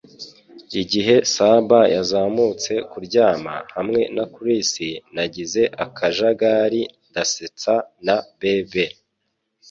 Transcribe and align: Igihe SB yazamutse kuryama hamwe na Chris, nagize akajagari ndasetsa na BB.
Igihe 0.81 1.13
SB 1.35 1.69
yazamutse 1.95 2.71
kuryama 2.91 3.55
hamwe 3.75 4.01
na 4.15 4.25
Chris, 4.33 4.71
nagize 5.15 5.61
akajagari 5.85 6.81
ndasetsa 7.09 7.73
na 8.05 8.17
BB. 8.39 8.73